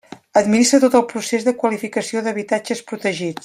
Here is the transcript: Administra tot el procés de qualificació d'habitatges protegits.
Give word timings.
Administra 0.39 0.79
tot 0.85 0.97
el 0.99 1.03
procés 1.11 1.45
de 1.49 1.53
qualificació 1.65 2.25
d'habitatges 2.29 2.83
protegits. 2.91 3.37